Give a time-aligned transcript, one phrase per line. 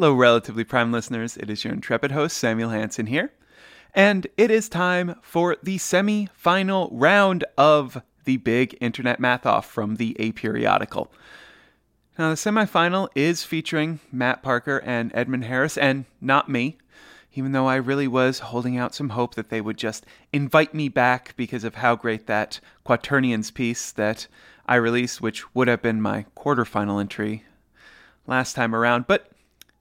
[0.00, 1.36] Hello, Relatively Prime listeners.
[1.36, 3.34] It is your intrepid host, Samuel Hansen here.
[3.94, 9.66] And it is time for the semi final round of the big internet math off
[9.66, 11.08] from the Aperiodical.
[12.18, 16.78] Now, the semifinal is featuring Matt Parker and Edmund Harris, and not me,
[17.34, 20.88] even though I really was holding out some hope that they would just invite me
[20.88, 24.28] back because of how great that Quaternions piece that
[24.64, 27.44] I released, which would have been my quarterfinal entry
[28.26, 29.06] last time around.
[29.06, 29.30] But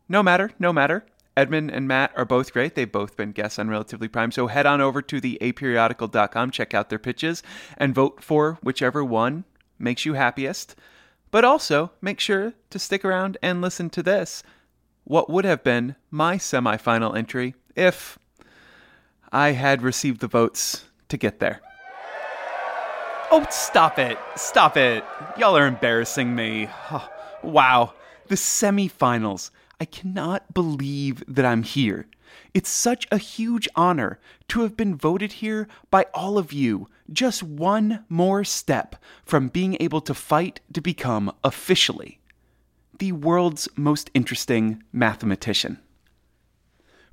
[0.09, 1.05] no matter, no matter.
[1.37, 2.75] Edmund and Matt are both great.
[2.75, 4.31] They've both been guests on Relatively Prime.
[4.31, 7.41] So head on over to the aperiodical.com, check out their pitches,
[7.77, 9.45] and vote for whichever one
[9.77, 10.75] makes you happiest.
[11.31, 14.43] But also make sure to stick around and listen to this.
[15.05, 18.19] What would have been my semifinal entry if
[19.31, 21.61] I had received the votes to get there.
[23.31, 24.17] Oh, stop it.
[24.35, 25.03] Stop it.
[25.37, 26.67] Y'all are embarrassing me.
[26.91, 27.07] Oh,
[27.43, 27.93] wow.
[28.27, 29.51] The semifinals.
[29.79, 32.07] I cannot believe that I'm here.
[32.53, 37.41] It's such a huge honor to have been voted here by all of you, just
[37.41, 42.19] one more step from being able to fight to become officially
[42.99, 45.79] the world's most interesting mathematician.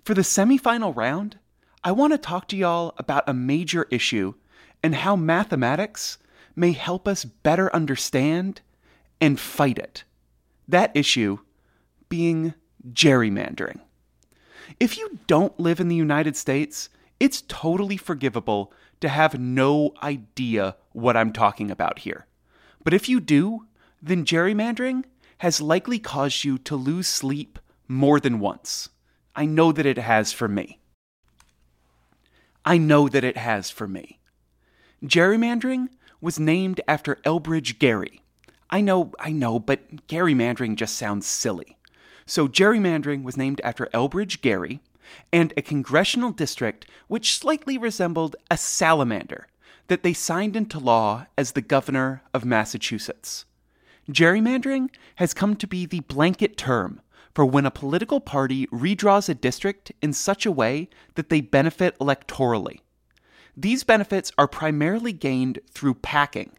[0.04, 1.38] For the semifinal round,
[1.82, 4.34] I want to talk to y'all about a major issue
[4.82, 6.18] and how mathematics
[6.54, 8.60] may help us better understand
[9.20, 10.04] and fight it.
[10.68, 11.38] That issue
[12.08, 12.54] being
[12.92, 13.80] gerrymandering.
[14.80, 20.76] If you don't live in the United States, it's totally forgivable to have no idea
[20.92, 22.26] what I'm talking about here.
[22.84, 23.66] But if you do,
[24.02, 25.04] then gerrymandering
[25.38, 28.88] has likely caused you to lose sleep more than once.
[29.34, 30.78] I know that it has for me.
[32.64, 34.18] I know that it has for me.
[35.04, 35.88] Gerrymandering
[36.20, 38.22] was named after Elbridge Gerry.
[38.70, 41.76] I know, I know, but gerrymandering just sounds silly.
[42.26, 44.80] So, gerrymandering was named after Elbridge Gerry
[45.32, 49.46] and a congressional district which slightly resembled a salamander
[49.86, 53.44] that they signed into law as the governor of Massachusetts.
[54.10, 57.00] Gerrymandering has come to be the blanket term
[57.34, 61.98] for when a political party redraws a district in such a way that they benefit
[61.98, 62.80] electorally.
[63.56, 66.52] These benefits are primarily gained through packing,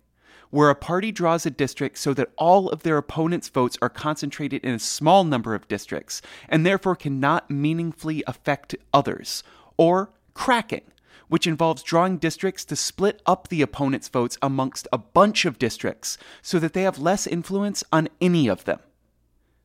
[0.49, 4.63] where a party draws a district so that all of their opponent's votes are concentrated
[4.63, 9.43] in a small number of districts and therefore cannot meaningfully affect others,
[9.77, 10.83] or cracking,
[11.27, 16.17] which involves drawing districts to split up the opponent's votes amongst a bunch of districts
[16.41, 18.79] so that they have less influence on any of them.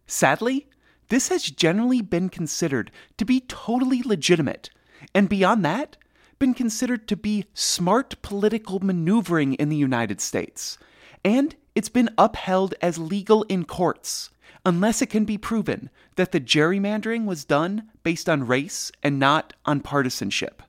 [0.06, 0.69] Sadly,
[1.09, 4.71] this has generally been considered to be totally legitimate,
[5.15, 5.97] and beyond that,
[6.42, 10.76] been considered to be smart political maneuvering in the United States,
[11.25, 14.28] and it's been upheld as legal in courts,
[14.66, 19.53] unless it can be proven that the gerrymandering was done based on race and not
[19.64, 20.64] on partisanship.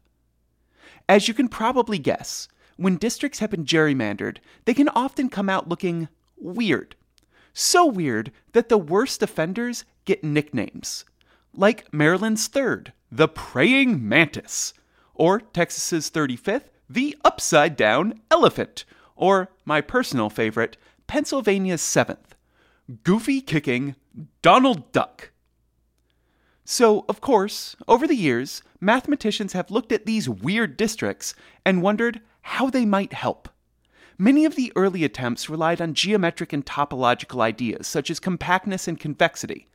[1.10, 2.48] As you can probably guess,
[2.78, 6.08] when districts have been gerrymandered, they can often come out looking
[6.38, 6.96] weird.
[7.52, 11.04] So weird that the worst offenders get nicknames.
[11.52, 14.76] Like Maryland's third, the praying mantis,
[15.14, 18.86] or Texas's 35th, the upside down elephant,
[19.16, 22.36] or my personal favorite, Pennsylvania's 7th,
[23.04, 23.96] goofy kicking
[24.42, 25.32] Donald Duck.
[26.66, 31.36] So, of course, over the years, mathematicians have looked at these weird districts
[31.66, 33.50] and wondered how they might help.
[34.18, 39.00] Many of the early attempts relied on geometric and topological ideas, such as compactness and
[39.00, 39.68] convexity,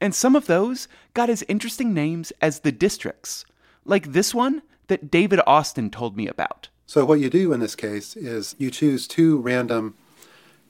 [0.00, 3.44] and some of those got as interesting names as the districts,
[3.84, 6.68] like this one that David Austin told me about.
[6.86, 9.94] So, what you do in this case is you choose two random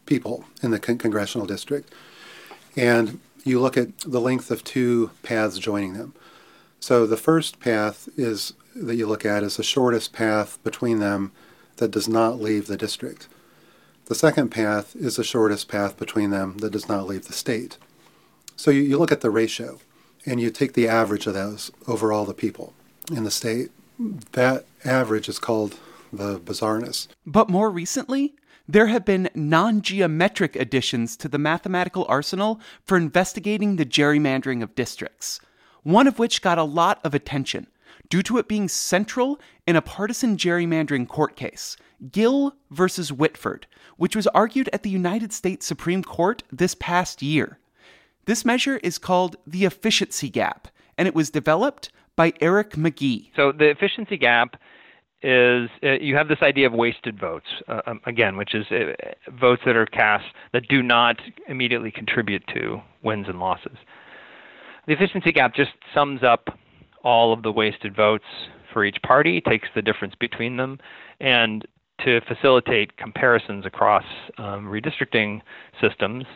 [0.06, 1.92] people in the con- congressional district,
[2.76, 6.14] and you look at the length of two paths joining them.
[6.78, 11.32] So the first path is that you look at is the shortest path between them
[11.76, 13.28] that does not leave the district.
[14.06, 17.78] The second path is the shortest path between them that does not leave the state.
[18.56, 19.78] So you, you look at the ratio
[20.26, 22.72] and you take the average of those over all the people
[23.10, 23.70] in the state.
[24.32, 25.76] That average is called
[26.12, 27.06] the bizarreness.
[27.26, 28.34] But more recently,
[28.66, 34.74] there have been non geometric additions to the mathematical arsenal for investigating the gerrymandering of
[34.74, 35.40] districts,
[35.82, 37.66] one of which got a lot of attention
[38.08, 41.76] due to it being central in a partisan gerrymandering court case,
[42.10, 43.66] Gill versus Whitford,
[43.98, 47.58] which was argued at the United States Supreme Court this past year.
[48.24, 53.30] This measure is called the efficiency gap, and it was developed by Eric McGhee.
[53.34, 54.56] So the efficiency gap
[55.22, 58.92] is uh, you have this idea of wasted votes uh, um, again, which is uh,
[59.40, 61.16] votes that are cast that do not
[61.48, 63.78] immediately contribute to wins and losses.
[64.86, 66.50] The efficiency gap just sums up
[67.04, 68.26] all of the wasted votes
[68.70, 70.78] for each party, takes the difference between them,
[71.20, 71.66] and
[72.04, 74.04] to facilitate comparisons across
[74.36, 75.40] um, redistricting
[75.80, 76.26] systems,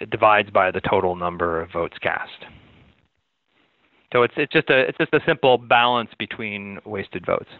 [0.00, 2.46] it divides by the total number of votes cast.
[4.16, 7.50] So it's it's just a it's just a simple balance between wasted votes.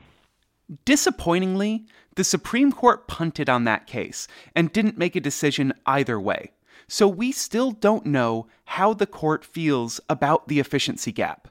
[0.86, 6.52] Disappointingly, the Supreme Court punted on that case and didn't make a decision either way.
[6.88, 11.48] So we still don't know how the court feels about the efficiency gap.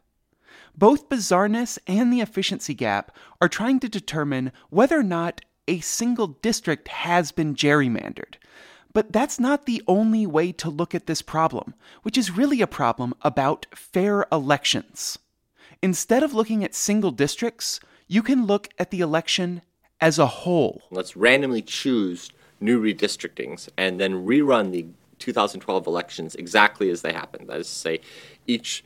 [0.75, 6.29] Both bizarreness and the efficiency gap are trying to determine whether or not a single
[6.29, 8.37] district has been gerrymandered.
[8.95, 12.65] But that's not the only way to look at this problem, which is really a
[12.65, 15.19] problem about fair elections.
[15.81, 19.63] Instead of looking at single districts, you can look at the election
[19.99, 20.81] as a whole.
[20.91, 22.31] Let's randomly choose
[22.61, 24.85] new redistrictings and then rerun the
[25.19, 27.49] 2012 elections exactly as they happened.
[27.49, 27.99] That is to say,
[28.47, 28.81] each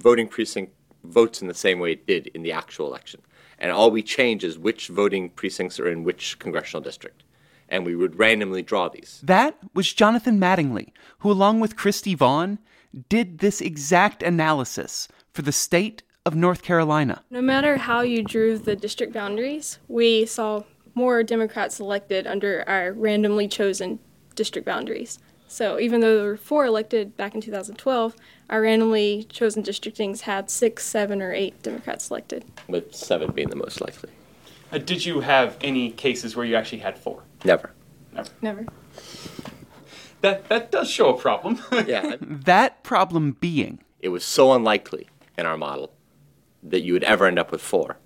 [0.00, 0.74] voting precinct
[1.04, 3.20] votes in the same way it did in the actual election.
[3.60, 7.22] And all we change is which voting precincts are in which congressional district.
[7.72, 9.20] And we would randomly draw these.
[9.24, 12.58] That was Jonathan Mattingly, who, along with Christy Vaughn,
[13.08, 17.22] did this exact analysis for the state of North Carolina.
[17.30, 20.64] No matter how you drew the district boundaries, we saw
[20.94, 23.98] more Democrats elected under our randomly chosen
[24.34, 25.18] district boundaries.
[25.48, 28.14] So even though there were four elected back in 2012,
[28.48, 32.44] our randomly chosen districtings had six, seven, or eight Democrats elected.
[32.68, 34.10] With seven being the most likely.
[34.70, 37.21] Uh, did you have any cases where you actually had four?
[37.44, 37.72] Never.
[38.12, 38.30] Never.
[38.40, 38.66] Never.
[40.20, 41.60] That that does show a problem.
[41.86, 42.16] Yeah.
[42.20, 45.08] that problem being it was so unlikely
[45.38, 45.92] in our model
[46.62, 47.98] that you would ever end up with four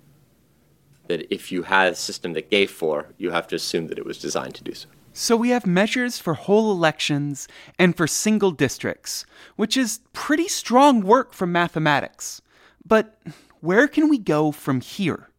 [1.07, 4.05] that if you had a system that gave four, you have to assume that it
[4.05, 4.89] was designed to do so.
[5.13, 7.47] So we have measures for whole elections
[7.79, 9.25] and for single districts,
[9.55, 12.41] which is pretty strong work from mathematics.
[12.85, 13.17] But
[13.61, 15.29] where can we go from here?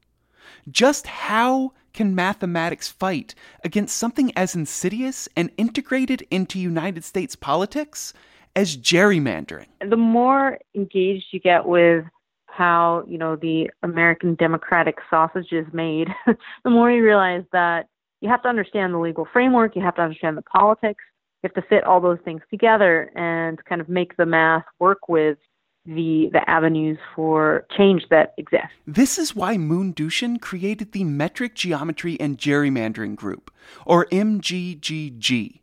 [0.71, 3.35] Just how can mathematics fight
[3.65, 8.13] against something as insidious and integrated into United States politics
[8.55, 9.67] as gerrymandering?
[9.81, 12.05] The more engaged you get with
[12.47, 16.07] how, you know, the American democratic sausage is made,
[16.63, 17.89] the more you realize that
[18.21, 21.03] you have to understand the legal framework, you have to understand the politics,
[21.43, 25.09] you have to fit all those things together and kind of make the math work
[25.09, 25.39] with
[25.89, 28.69] the the avenues for change that exist.
[28.87, 33.51] This is why Moon Duchin created the Metric Geometry and Gerrymandering Group,
[33.87, 35.61] or MGGG,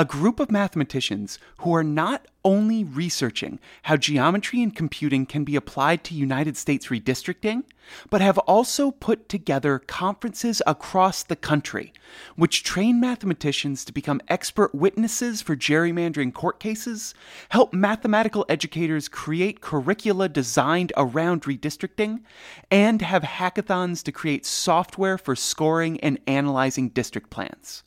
[0.00, 5.56] a group of mathematicians who are not only researching how geometry and computing can be
[5.56, 7.64] applied to United States redistricting,
[8.08, 11.92] but have also put together conferences across the country,
[12.34, 17.12] which train mathematicians to become expert witnesses for gerrymandering court cases,
[17.50, 22.22] help mathematical educators create curricula designed around redistricting,
[22.70, 27.82] and have hackathons to create software for scoring and analyzing district plans.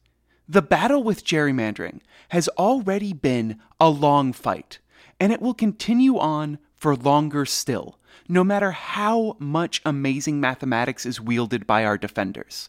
[0.48, 4.80] The battle with gerrymandering has already been a long fight,
[5.20, 7.98] and it will continue on for longer still,
[8.28, 12.68] no matter how much amazing mathematics is wielded by our defenders.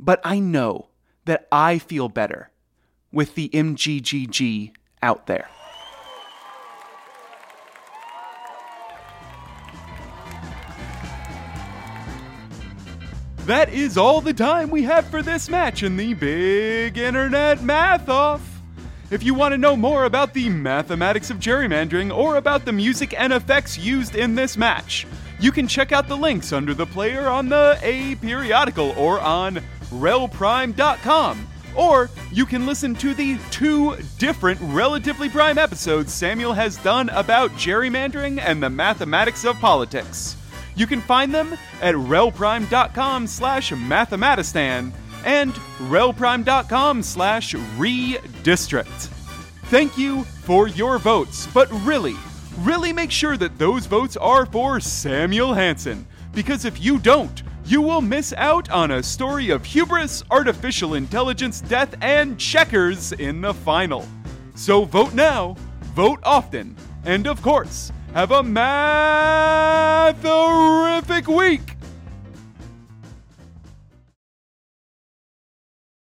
[0.00, 0.88] But I know
[1.26, 2.50] that I feel better
[3.12, 4.72] with the MGGG
[5.02, 5.48] out there.
[13.46, 18.08] That is all the time we have for this match in the Big Internet Math
[18.08, 18.60] Off.
[19.12, 23.14] If you want to know more about the mathematics of gerrymandering or about the music
[23.16, 25.06] and effects used in this match,
[25.38, 31.46] you can check out the links under the player on the Aperiodical or on relprime.com.
[31.76, 37.52] Or you can listen to the two different Relatively Prime episodes Samuel has done about
[37.52, 40.36] gerrymandering and the mathematics of politics.
[40.76, 44.92] You can find them at relprime.com slash mathematistan
[45.24, 49.08] and relprime.com slash redistrict.
[49.64, 52.14] Thank you for your votes, but really,
[52.58, 57.82] really make sure that those votes are for Samuel Hansen, because if you don't, you
[57.82, 63.52] will miss out on a story of hubris, artificial intelligence, death, and checkers in the
[63.52, 64.06] final.
[64.54, 65.56] So vote now,
[65.94, 71.75] vote often, and of course, have a matherific week!